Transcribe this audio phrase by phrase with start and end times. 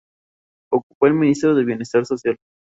[0.71, 2.35] Ocupó el Ministro de Bienestar Social.